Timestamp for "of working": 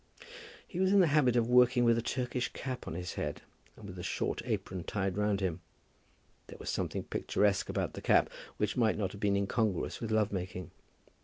1.35-1.83